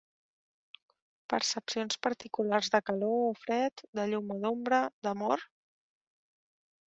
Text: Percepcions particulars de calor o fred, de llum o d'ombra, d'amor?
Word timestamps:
Percepcions 1.33 1.99
particulars 2.07 2.69
de 2.75 2.81
calor 2.87 3.13
o 3.27 3.37
fred, 3.41 3.85
de 3.99 4.05
llum 4.13 4.33
o 4.37 4.37
d'ombra, 4.47 4.79
d'amor? 5.09 5.45